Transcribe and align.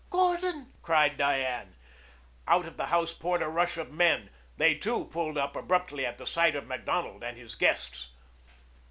"Gordon!" 0.09 0.73
cried 0.81 1.15
Diane. 1.15 1.75
Out 2.47 2.65
of 2.65 2.75
the 2.75 2.87
house 2.87 3.13
poured 3.13 3.43
a 3.43 3.47
rush 3.47 3.77
of 3.77 3.91
men. 3.91 4.31
They 4.57 4.73
too 4.73 5.05
pulled 5.05 5.37
up 5.37 5.55
abruptly 5.55 6.07
at 6.07 6.27
sight 6.27 6.55
of 6.55 6.65
Macdonald 6.65 7.23
and 7.23 7.37
his 7.37 7.53
guests. 7.53 8.09